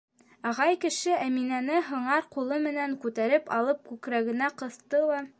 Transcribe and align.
Ағай 0.51 0.77
кеше 0.85 1.17
Әминәне 1.25 1.75
һыңар 1.89 2.25
ҡулы 2.35 2.57
менән 2.63 2.95
күтәреп 3.03 3.51
алып 3.59 3.83
күкрәгенә 3.91 4.49
ҡыҫты 4.63 5.03
ла: 5.11 5.21